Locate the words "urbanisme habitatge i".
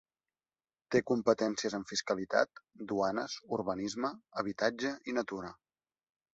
3.61-5.19